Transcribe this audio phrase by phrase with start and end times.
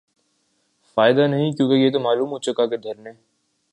[0.97, 3.11] فائدہ نہیں کیونکہ یہ تو معلوم ہوچکا کہ دھرنے